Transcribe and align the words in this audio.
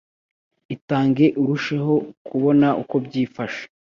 itange 0.75 1.25
urusheho 1.41 1.93
kubona 2.27 2.67
uko 2.81 2.95
byifashe 3.05 3.63